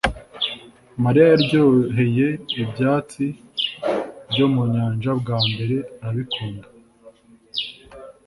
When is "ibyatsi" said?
2.61-3.25